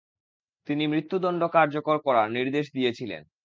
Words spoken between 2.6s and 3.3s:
দিয়েছিলেন।